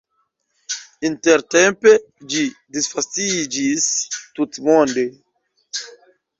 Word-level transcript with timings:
Intertempe 1.09 1.93
ĝi 2.33 2.47
disvastiĝis 2.79 3.87
tutmonde. 4.41 5.07